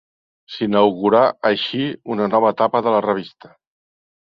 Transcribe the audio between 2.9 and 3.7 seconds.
la revista.